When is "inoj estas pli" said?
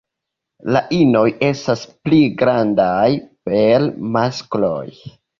0.99-2.21